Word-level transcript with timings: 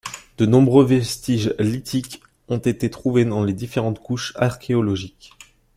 De 0.39 0.47
nombreux 0.47 0.83
vestiges 0.83 1.53
lithiques 1.59 2.23
ont 2.47 2.57
été 2.57 2.89
trouvés 2.89 3.23
dans 3.23 3.43
les 3.43 3.53
différentes 3.53 3.99
couches 3.99 4.33
archéologiques. 4.35 5.31